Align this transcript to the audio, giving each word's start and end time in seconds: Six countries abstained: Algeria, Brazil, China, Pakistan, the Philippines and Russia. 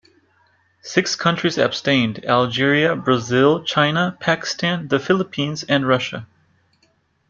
Six 0.81 1.15
countries 1.15 1.59
abstained: 1.59 2.25
Algeria, 2.25 2.95
Brazil, 2.95 3.63
China, 3.63 4.17
Pakistan, 4.19 4.87
the 4.87 4.97
Philippines 4.97 5.61
and 5.61 5.87
Russia. 5.87 6.25